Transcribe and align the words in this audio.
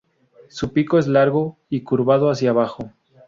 Su 0.49 0.73
pico 0.73 0.97
es 0.97 1.05
largo 1.05 1.59
y 1.69 1.81
curvado 1.83 2.31
hacia 2.31 2.49
abajo. 2.49 2.91